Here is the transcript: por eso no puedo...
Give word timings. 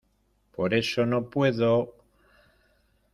por 0.55 0.73
eso 0.73 1.05
no 1.05 1.29
puedo... 1.29 1.93